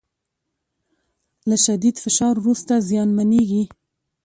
[1.49, 3.63] له شدید فشار وروسته زیانمنېږي